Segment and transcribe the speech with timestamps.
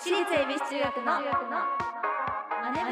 [0.00, 2.90] 私立恵比寿中学のマネブ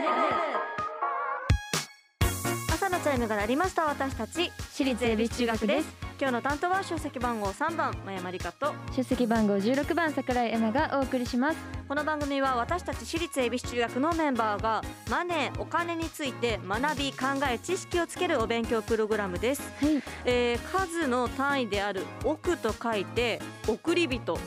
[2.74, 6.06] 朝のチャイムが鳴りました私たち私立恵比寿中学です。
[6.18, 8.74] 今日の担当は出席番号3番真山理香と。
[8.96, 11.58] 出席番号16番桜井恵奈がお送りします。
[11.88, 20.02] この番組は私たち私立恵比寿中学のメンバーがマネーお金について学び考え知識をつけるお勉強プログラムです、はい。
[20.24, 24.38] えー数の単位である億と書いて送り人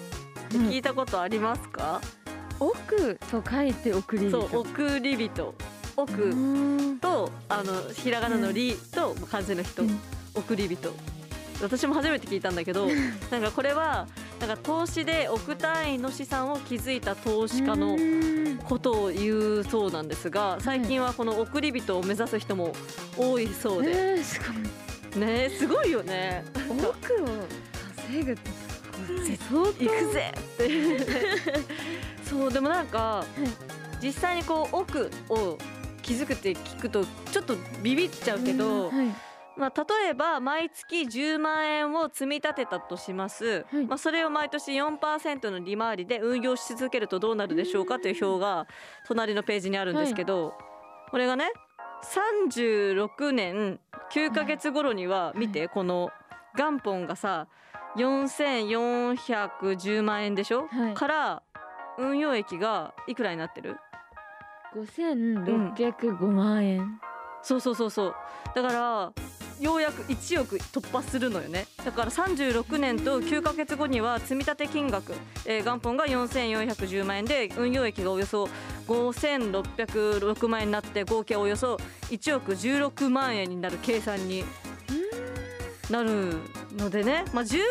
[0.49, 2.01] 聞いたことありますか、
[2.59, 4.41] 奥と書いて送り人。
[4.49, 5.53] そう送り人。
[5.95, 6.99] 奥うん。
[6.99, 9.99] とあのひらがなの「り」と漢字の人、うん。
[10.35, 10.93] 送り人。
[11.61, 12.87] 私も初めて聞いたんだけど
[13.29, 14.07] なんかこれは
[14.39, 18.39] なんか投資で億単位の資産を築いた投資家のうん。
[18.63, 22.73] ことを言うそうなんですが最近はこの送り人を目指す人も
[23.17, 25.19] 多いそうで、えー、すごい。
[25.19, 26.43] ねすごいよね。
[26.69, 27.27] 奥を
[28.05, 28.51] 稼ぐって
[29.19, 30.33] 行くぜ。
[30.35, 30.69] っ て
[32.23, 33.25] そうでもなんか、
[34.01, 35.57] 実際にこう奥を
[36.01, 38.91] 築くって聞くとちょっとビビっちゃうけど、
[39.57, 43.85] まあ、例えば毎月10万円を積み立てたとします、はい。
[43.85, 48.67] まあ、それを毎年4%の利回りで運用し続けるとどうなるでしょうかという表が
[49.05, 50.53] 隣のページにあるんですけど、
[51.11, 51.51] これがね
[52.03, 53.79] 36年
[54.11, 56.09] 9ヶ月頃には見てこの
[56.55, 57.47] 元本がさ
[57.97, 60.93] 4410万円でしょ、はい。
[60.93, 61.43] から
[61.97, 63.77] 運用益がいくらになってる
[64.75, 66.99] ？5605万円、
[67.41, 68.15] そうそうそうそう。
[68.55, 69.11] だから
[69.59, 71.65] ようやく1億突破するのよね。
[71.83, 75.13] だから36年と9ヶ月後には積立金額、
[75.45, 78.47] えー元本が4410万円で運用益がおよそ
[78.87, 81.77] 5606万円になって合計およそ
[82.09, 84.45] 1億16万円になる計算に
[85.89, 86.33] なる
[86.77, 87.61] のでね、まあ、10万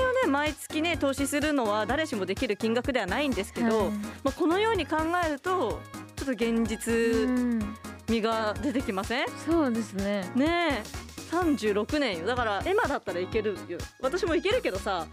[0.00, 5.80] 円をね毎月ね投資するのは誰しもできる金額ではないんですけど、はいまあ、このように考えると
[6.16, 7.76] ちょっと現実うん。
[8.08, 9.26] 味が出てきません？
[9.44, 10.30] そうですね。
[10.36, 11.34] ねえ。
[11.34, 12.26] 36年よ。
[12.26, 13.78] だからエマだったらいけるよ。
[14.00, 15.06] 私もいけるけどさ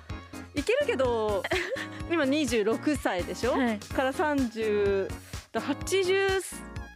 [0.53, 1.41] いけるけど
[2.11, 3.79] 今26歳でしょ、はい。
[3.79, 5.09] から30
[5.51, 6.41] だ80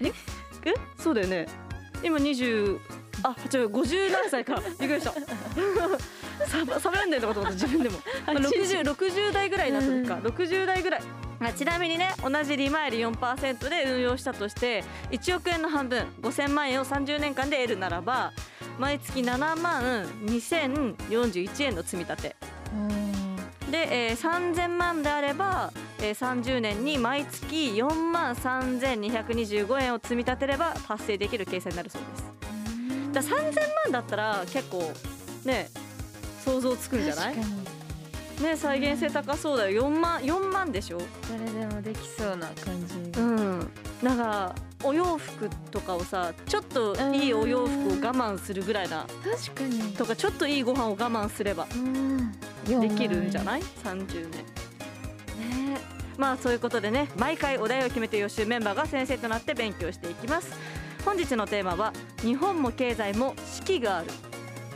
[0.01, 0.13] え？
[0.65, 0.73] え？
[0.99, 1.47] そうだよね。
[2.03, 2.79] 今20
[3.23, 4.61] あ違う50何歳か。
[4.79, 5.13] びっくりした。
[6.47, 7.97] サバサバ読んでるのかと思った自分でも、
[8.27, 10.21] まあ、60, 60代ぐらいになった時か、うん。
[10.27, 11.01] 60代ぐらい。
[11.39, 18.33] あちなみにね同じ利回り4%で運用したとして1億円の半分5000万円を30年間で得るならば
[18.79, 22.35] 毎月7万2041円の積み立て。
[22.73, 23.71] うん。
[23.71, 32.36] で、えー3000万であれば、えー30年に毎月4万3225円を積み立てれば達成できる計算になるそうです
[33.13, 34.91] だから3000万だったら結構
[35.45, 35.69] ね
[36.43, 37.35] 想像つくんじゃない？
[37.35, 39.89] ね再現性高そうだよ。
[39.89, 41.01] 4万4万でしょ？
[41.29, 43.19] 誰でもできそうな感じ。
[43.19, 43.69] うん。
[44.03, 49.91] なんかお洋服とかをさちょっといいお洋服を我慢するぐらいな確かに。
[49.93, 52.31] とかちょっといいご飯を我慢すればうん。
[52.79, 53.61] できるんじゃない？
[53.61, 54.31] い30年。
[54.31, 55.77] ね。
[56.17, 60.51] まあそういうことでね毎回お題を決めて予習メンバーが先生となって勉強していきます
[61.03, 64.07] 本日のテーマは日本も経済も四季がある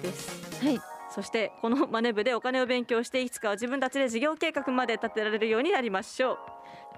[0.02, 0.64] です。
[0.64, 0.91] はい。
[1.12, 6.38] そしてこのマネ部でお金を勉強していつかは自分たちで事業計画まで立てられるようになりましょう。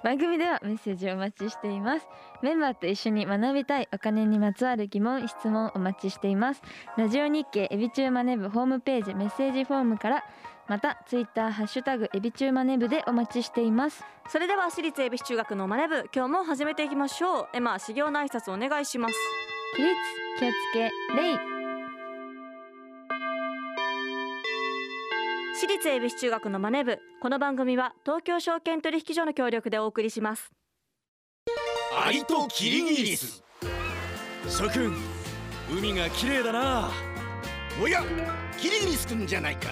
[0.04, 2.08] 番組ではメッセージをお待ちしています。
[2.42, 6.62] メンバーと一緒に学びたいお金にまつわる疑問質問お待ちしています。
[6.98, 10.26] ラジオ日経エビチューマネ部ホームページメッセージフォームから
[10.68, 14.04] またツイッターハッシュタグエビチューマネ部でお待ちしています。
[14.28, 17.48] それでは私立恵比寿中学のマネ部今日も始めていきましょう。
[17.54, 19.16] エマ修行の挨拶お願いします。
[19.76, 19.96] 起立
[20.40, 21.63] 気をつけ礼
[25.64, 27.00] 私立恵比寿中学のマネ部。
[27.22, 30.52] この番組は東京証券取引所の協力でお送りします。
[32.06, 33.42] アリとキリギリス。
[34.50, 34.94] 諸君
[35.72, 36.92] 海が綺麗だな。
[37.82, 38.04] おや
[38.60, 39.70] キリギリスくんじゃないか。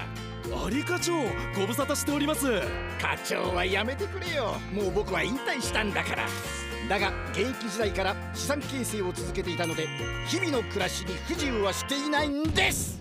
[0.65, 1.11] アリ課長
[1.59, 2.61] ご無沙汰しております。
[2.97, 4.53] 課長はやめてくれよ。
[4.73, 6.25] もう僕は引退したんだから。
[6.87, 9.89] だが現役時代から資産形成を続けていたので
[10.25, 13.00] 日々の暮らしに不自由はしていないんです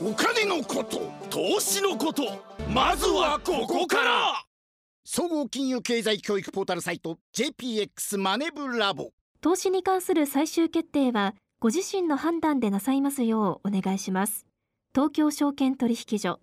[0.00, 2.22] お金のこと投資のこと
[2.72, 4.44] まずはここから。
[5.04, 9.10] 総合金融経済教育ポータルサイト JPX マネブラボ。
[9.40, 14.46] 投資に関する最終決定はご自身の判断でなさいますようお願いします。
[14.94, 16.38] 東京証券取引所。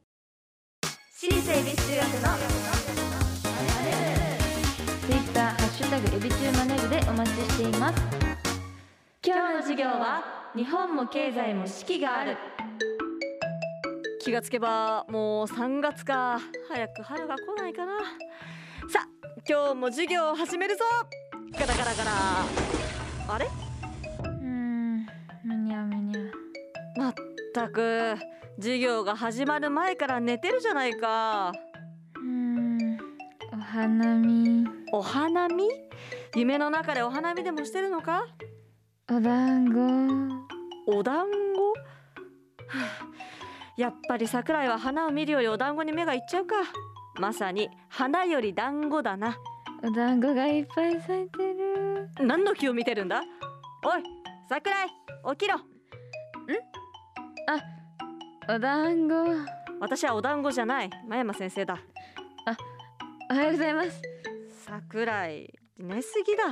[1.16, 2.66] 私立恵比寿中学の。
[5.08, 8.02] ツイッターハッシュタグエビチューマネブでお待ちしています。
[9.26, 12.36] 今日の授業は日本も経済も四季がある
[14.26, 16.40] 気がつけばもう3月か。
[16.68, 18.00] 早く春が来ないかな。
[18.90, 19.08] さあ
[19.48, 20.84] 今日も授業を始めるぞ。
[21.54, 22.12] ガラガラガラ。
[23.36, 23.46] あれ？
[23.46, 25.06] うーん
[25.44, 26.22] むにゃむにゃ
[26.98, 27.14] まっ
[27.54, 28.16] たく
[28.58, 31.52] 授業が始まる前から寝てるじゃないか。
[32.16, 32.98] うーん
[33.54, 34.66] お花見。
[34.92, 35.70] お花見？
[36.36, 38.26] 夢の中でお花見でもしてるのか？
[39.08, 40.96] お団子。
[40.98, 41.62] お団子？
[41.70, 41.76] は
[42.74, 43.06] あ
[43.78, 46.56] やっぱり桜井は花を見るよりお団子に目がいっちゃうか。
[47.20, 49.38] まさに花より団子だな。
[49.84, 52.10] お団子がいっぱい咲いてる。
[52.20, 53.22] 何の木を見てるんだ？
[53.84, 54.04] おい
[54.50, 54.88] 桜井
[55.32, 55.60] 起きろ。
[58.48, 59.14] お団子。
[59.80, 60.90] 私はお団子じゃない。
[61.08, 61.78] 真山先生だ。
[63.30, 64.02] おはようございます。
[64.66, 66.44] 桜井寝すぎだ。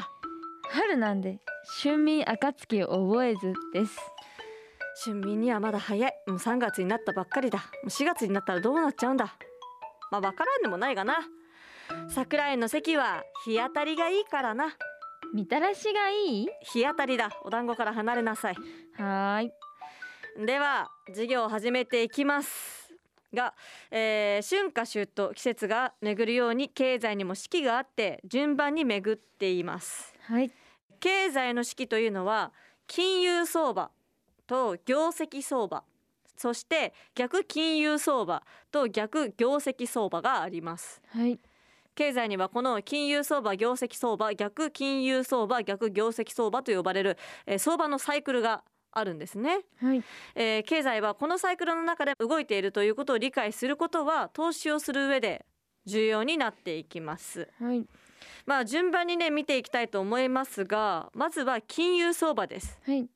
[0.71, 1.39] 春なんで
[1.81, 3.97] 春眠暁を覚えずです。
[5.05, 7.59] 春眠にはまだ早いもう3月になったばっかりだ。
[7.59, 9.35] もう4月になったらどうなっちゃうんだ。
[10.11, 11.17] まあわからんでもないがな。
[12.09, 14.75] 桜井の席は日当たりがいいからな。
[15.33, 16.47] みたらしがいい？
[16.61, 17.29] 日当たりだ。
[17.43, 18.55] お団子から離れなさい。
[18.93, 19.51] はーい。
[20.45, 22.93] では授業を始めていきます。
[23.33, 23.53] が、
[23.91, 30.13] えー春夏秋冬季節が巡るように経済にも四季があって順番に巡っています。
[30.21, 30.51] はい。
[30.99, 32.53] 経済の四季というのは
[32.87, 33.89] 金融相場
[34.45, 35.83] と業績相場
[36.37, 41.01] そして逆金融相場と逆業績相場があります。
[41.09, 41.39] はい。
[41.95, 49.59] 経済にはこの金融相場業績相場逆金融相場逆業績相場と呼ばれる、えー相場のサイクルがあるんですね。
[49.79, 50.03] はい。
[50.35, 55.45] えー経済はこのサイクルの中で動いているということを理解することは投資をする上で
[55.85, 57.47] 重要になっていきます。
[57.59, 57.85] はい。
[58.45, 62.79] まあ順番にね見ていきたいと思いますがまずは金融相場です。
[62.85, 63.07] はい。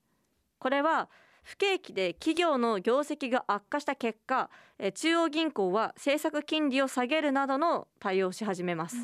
[0.60, 1.10] これは
[1.48, 4.50] 不景気で企業の業績が悪化した結果
[4.80, 8.98] えー中央銀行は政策金利を下げるなどの対応をし始めます、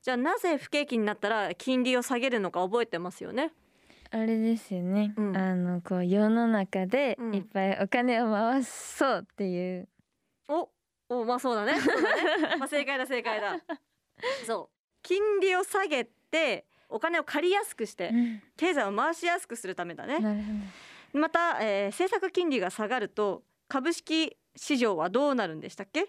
[0.00, 3.50] じゃあなぜ不景気になったら金利を下げるのか覚えてますよね？
[4.12, 5.36] あれですよね、うん。
[5.36, 7.34] あのこう世の中でうん。
[7.34, 9.88] いっぱいお金を回そうっていう、
[10.46, 10.70] お
[11.08, 11.72] おまあそうだね。
[11.72, 11.78] ね。
[12.58, 13.58] まあ正解だ正解だ。
[14.46, 14.76] そう。
[15.02, 18.42] 金利を下げてお金を借りやすくしてうん。
[18.56, 20.20] 経済を回しやすくするためだね。
[20.20, 20.52] なるほ
[21.12, 26.02] また、えー政策金利が下がると株式市場はどうなるんでしたっけ？
[26.04, 26.08] ど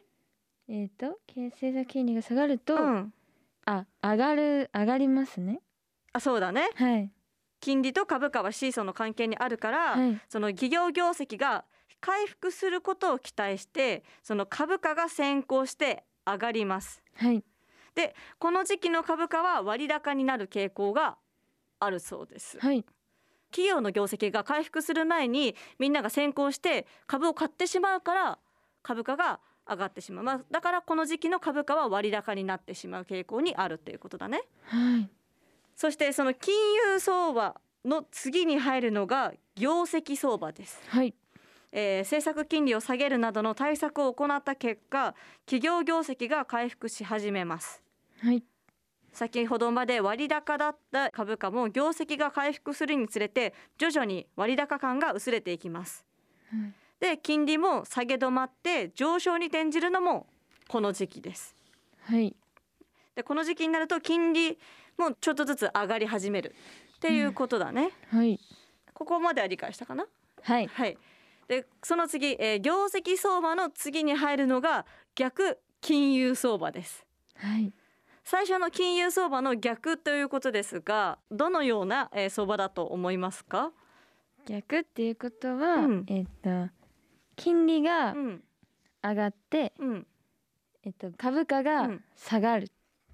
[0.69, 3.13] えっ、と経済的金利が下がると、うん。
[3.66, 5.62] あ上がる上がりますね。
[6.13, 6.69] あそうだね。
[6.75, 7.12] はい。
[7.60, 10.19] 金利と株価はシーソーの関係にあるから、はい。
[10.30, 11.66] その企業業績が
[12.02, 17.04] 回復することを期待してその株価が先行して上がります。
[17.16, 17.44] はい。
[18.38, 21.18] この時期の株価は割高になる傾向が
[21.80, 22.57] あるそうです。
[22.60, 22.86] はい
[23.51, 28.40] 企業の業績が回復する前にみんなが先行して株を買ってしまうから
[28.84, 34.42] 株価が上がってしまう、まあ、だからこの時期の株価は割高になってしまう傾向にあるということだね。
[34.63, 35.10] はい。
[35.76, 36.56] そしてその金
[36.94, 41.14] 融相場の次に入るのが業績相場です、はい。
[41.71, 45.14] えー政策金利を下げるなどの対策を行った結果
[45.45, 47.83] 企業業績が回復し始めます。
[48.19, 48.44] はい
[49.11, 56.06] 先ほどまで割高だった株価も業績が回復するにつれて徐々に割高感が薄れていきます、
[56.51, 56.73] はい。
[56.99, 60.28] で金利も下げ止まって上昇に転じるのも
[60.68, 61.56] この時期です。
[62.01, 62.35] はい。
[63.16, 64.57] でこの時期になると金利
[64.97, 66.54] もちょっとずつ上がり始める
[66.97, 68.39] っていうことだね、はい。
[68.94, 70.06] ここまでは理解したかな？
[70.44, 70.68] はい。
[70.68, 70.97] はい。
[71.47, 74.85] でその次、えー業績相場の次に入るのが
[75.16, 77.06] 逆金融相場です。
[77.35, 77.73] はい
[78.31, 83.71] 最初の金融相場の逆ということですがどのような、えー相場だと思いますか、
[84.45, 86.06] 逆っていうことは、うん。
[86.07, 86.69] えっ、と
[87.36, 88.44] 金利がうん。
[89.02, 90.07] 上がって、うん、
[90.83, 92.04] えっと株価うがん。
[92.16, 92.69] 下がる、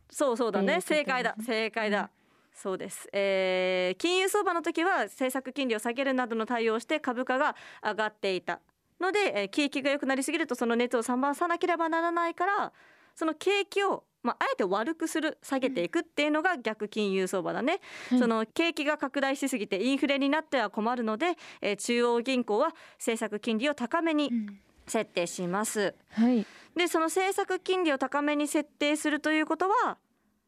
[0.10, 0.82] そうそうだね。
[0.82, 1.38] 正解だ。
[1.42, 2.10] 正解だ、
[2.54, 8.60] そうです、えー金融相場の時は政策金利を下げるなどの対応をして株価が上がっていた
[9.00, 12.74] ので、えー景気が良くなりすぎるとその熱を冷まさなければならないから
[13.16, 17.80] その景気をまあ、あえて悪くする下げていくっていうのが逆金融相場だね、
[18.10, 24.60] はいその景気が拡大しすぎてインフレになっては困るので、えー中央銀行は政策金利を高めにうん。
[24.88, 25.96] 設定します。
[26.10, 26.46] はい。
[26.76, 29.98] でその政策金利を高めに設定するということは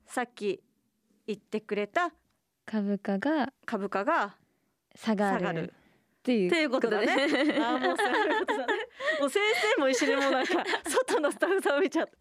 [0.05, 0.61] さっき
[1.25, 2.11] 言ってくれた
[2.65, 4.35] 株価が株価が
[4.95, 5.73] 下がる。
[6.21, 7.07] っていうことだね。
[7.57, 8.73] あーもうそういうことだね。
[9.21, 9.41] もう先
[9.75, 12.11] 生も一緒にもうなんか外のスタッフさんを見ちゃった。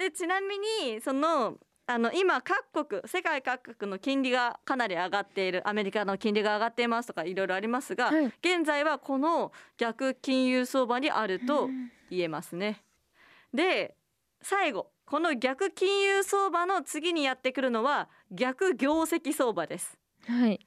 [0.00, 8.26] でちなみにそのあの今各国世界各国の金利がかなり上がっているアメリカの金利が上がっていますとかいろいろありますが、はい。
[8.26, 11.68] 現在はこの逆金融相場にあると
[12.10, 12.82] 言えますね。
[13.52, 13.94] で
[14.40, 19.98] 最後この逆金融相場の次にやってくるのは逆業績相場です。
[20.26, 20.66] はい。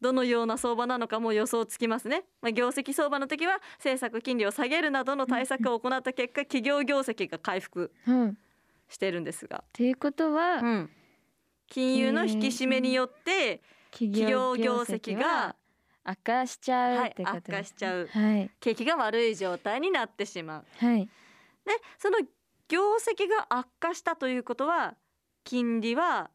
[0.00, 8.32] どのような相場なのかも予想つきますね、まあ、業績相場の時は政策金利を下げるなどの対策を行った結果企業業績が回復うんっ
[8.90, 10.90] してるんですが、ていうことは、うん、
[11.66, 15.56] 金融の引き締めによって、企企業業績が
[16.04, 18.08] 悪化しちゃうはい悪化しちゃう。
[18.12, 18.50] はい。
[18.60, 20.64] 景気が悪い状態になってしまう。
[20.76, 21.06] はい。
[21.06, 21.10] で
[21.98, 22.18] その
[22.68, 24.94] 業績が悪化したということは
[25.44, 26.30] 金利は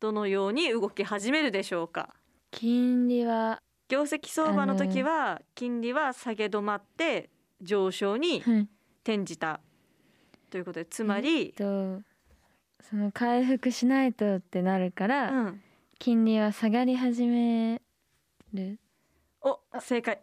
[0.00, 2.14] どのように動き始めるでしょうか？
[2.50, 7.30] 金利は、業績相場の時は金利は下げ止まって
[7.60, 8.68] 上昇にはい、
[9.02, 9.60] 転じた
[10.54, 12.00] ということでつまり、と
[12.80, 15.60] その回復しないとってなるから、うん、
[15.98, 17.82] 金利は下がり始め
[18.52, 18.78] る、
[19.42, 20.20] お正解、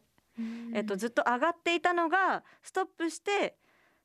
[0.73, 3.57] えっと、ずっと上がっていたのがストップして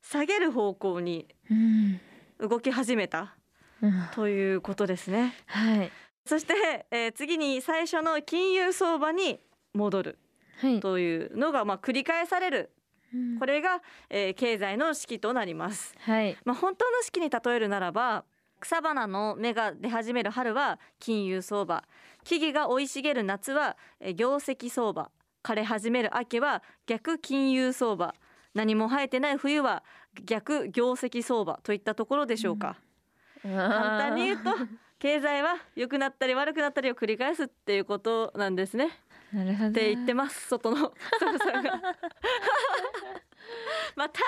[0.03, 2.01] 下げる方向にうん。
[2.41, 3.37] 動き始めた。
[3.81, 3.93] うん。
[4.13, 5.33] ということですね。
[5.47, 5.93] はい。
[6.25, 9.39] そして、えー次に最初の金融相場に
[9.75, 10.19] 戻る。
[10.59, 10.81] はい。
[10.81, 12.73] というのが、まあ、繰り返される
[13.15, 13.39] うん。
[13.39, 15.95] これが、えー経済の式となります。
[16.01, 16.37] はい。
[16.45, 18.25] まあ、本当の式に例えるならば
[18.61, 21.85] 草花の芽が出始める春は金融相場。
[22.25, 25.11] 木々が生い茂る夏はえー業績相場。
[25.43, 28.15] 枯れ始める秋は逆金融相場。
[28.55, 29.85] 何も生えてない冬は
[30.25, 31.61] 逆業績相場。
[31.63, 32.77] といったところでしょうか、
[33.43, 34.51] 簡単に言うと
[34.99, 38.89] 経済は良くなったり悪くなったりを繰り返すっていうことなんですね
[39.33, 40.93] って言ってます外の。
[43.97, 44.21] また、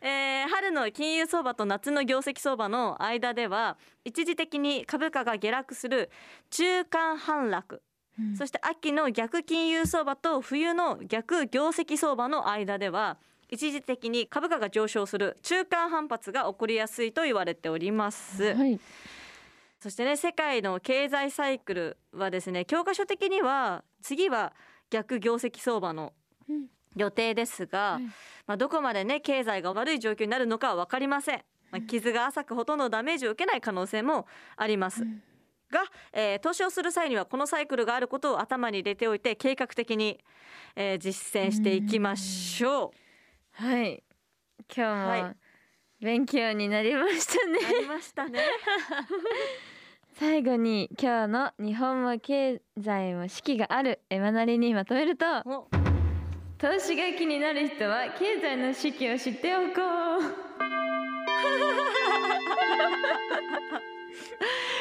[0.00, 6.10] えー春の金融相場と夏の業績相場の間では一時的に株価が下落する
[6.50, 7.82] 中間反落、
[8.18, 8.36] うん。
[8.36, 18.54] そして秋の逆金融相場と冬の逆業績相場の間では一時的に株価が上昇する中間反発が起こりやすいと言われております。
[18.54, 18.80] はい
[19.86, 24.52] そしてね世界の経済サイクルはですね教科書的には次は
[24.90, 26.12] 逆業績相場の
[26.48, 26.66] うん。
[26.96, 28.02] 予定ですが、はい
[28.48, 34.26] まあ、どこまでね経済が悪い状況になるのかは分かりません、まあ、傷が浅くほとんどダメージを受けない可能性も
[34.56, 35.22] あります、うん。
[35.70, 40.18] が、えー投資をする際にはこのサイクルがあることを頭に入れておいて計画的に、
[40.74, 42.92] えー実践していきましょ
[43.52, 44.02] はい
[44.74, 45.20] 今はい。
[45.20, 45.34] 日も
[46.00, 48.40] 勉強になりましたう、ね、ありましたね
[50.18, 55.68] 最後に今日の日本も経済も四季があるエマなりにまとめるとお。
[56.56, 59.76] 投資が気になる人は経済の四季を知っておこう。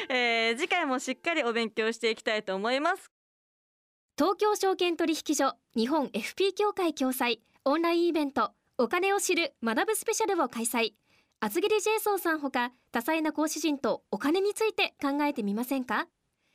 [0.13, 3.11] えー次回もしっかりお勉強していきたいと思います。
[4.17, 10.93] 東京証券取引所日本 FP 協会共催オンラインイベントお金を知る学ぶスペシャルを開催
[11.39, 16.07] 厚切りジェイソンさんほか多彩な講師陣とお金について考えてみませんか？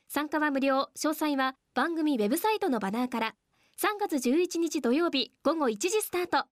[0.09, 0.89] 参加は無料。
[0.97, 3.35] 詳細は番組ウェブサイトのバナーから。
[3.81, 6.45] 3月11日土曜日午後1時スタート。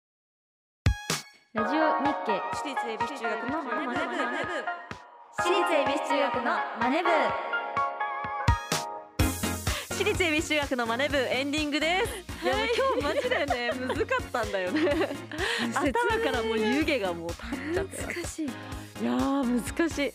[1.55, 3.93] ラジオ日経私立恵比寿中学のマネブ
[5.39, 6.43] 私立恵比寿中学の
[6.79, 7.09] マネ部
[9.99, 12.67] 私立恵比寿中学のマネ部エンディングです、い、やもう
[13.03, 15.09] 今日マジでね 難かったんだよね。
[15.75, 18.15] 頭からもう湯気がもう立っちゃって。
[18.15, 18.47] 難しい。
[18.47, 18.49] い
[19.05, 20.13] やー難し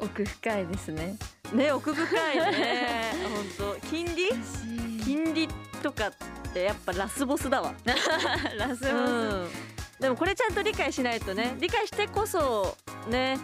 [0.00, 1.16] 奥深いですね。
[1.52, 3.12] いね奥深いね。
[3.56, 3.86] 本当。
[3.86, 4.30] 金利？
[5.04, 5.48] 金利
[5.80, 6.12] とかっ
[6.52, 7.72] てやっぱラスボスだわ。
[8.58, 9.48] ラスボス、うん。
[10.00, 12.76] でもこれちゃんと理解しないとね理解してこそ
[13.08, 13.38] ね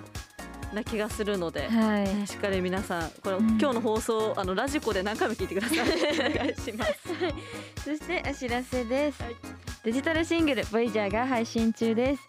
[0.73, 2.05] な気がするので、はい。
[2.05, 3.49] ねしっかり皆さんこれ、うん。
[3.59, 5.81] 今日の放送あのラジコで何回も聞いてください。
[5.81, 6.95] お願いします。
[7.85, 9.37] そしてお知らせです、はい。
[9.85, 12.23] デジタルシングル「ボイジャーが配信中です。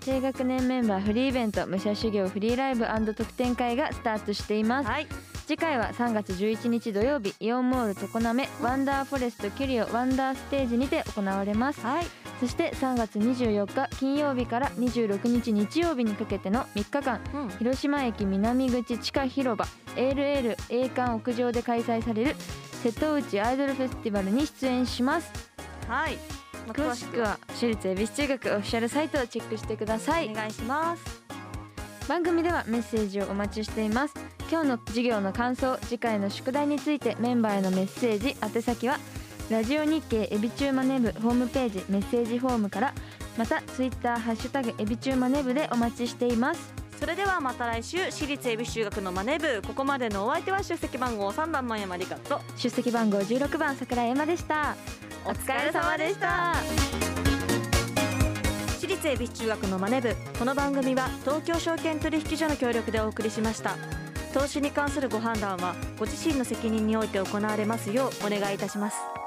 [0.00, 4.88] 低学年メンバーフリーイベント武者修行フリーライブ特典会がスタートしています。
[4.88, 5.06] はい。
[5.46, 11.80] 次回は3月11日土曜日イオンモール常滑ワンダーフォレストキュリオワンダーステージにて行われます。
[11.80, 17.20] はいそして3月24日金曜日から26日日曜日にかけての3日間。
[17.34, 17.48] うん。
[17.58, 22.36] 広島駅南口地下広場 ALL 栄冠屋上で開催される
[22.82, 25.30] 瀬戸内アイドルフェスティバルに出演します。
[25.86, 26.16] はい。
[26.66, 30.30] まあ詳しくは私立恵比寿中学オフィシャルサイトをチェックしてください。
[30.30, 31.22] お願いします。
[32.08, 34.14] 番組ではメッセージをお待ちしています。
[34.50, 38.98] 今日の授業の感想次回の宿題についてメンバーへのメッセージ宛先は
[39.50, 42.94] ラジオ日経エビチューマネブホームページメッセージフォームから
[43.36, 46.72] またツイッターハッシュタグエビチューマネブでお待ちしています。
[47.00, 54.76] それではまた来週私立恵比寿中学のマネ部ここまでのお相手は出席番号3番前山理香と出席番号16番桜井エマでした。
[55.24, 56.54] お疲れ様でした。
[58.78, 63.74] 私立恵比寿中学のマネ部この番組は東京証券取引所の協力でお送りしました。
[64.32, 69.19] 投資に関するご判断はご自身の責任において行われますようお願いいたします